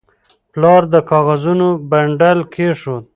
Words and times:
پلار 0.53 0.81
د 0.93 0.95
کاغذونو 1.11 1.67
بنډل 1.89 2.39
کېښود. 2.53 3.05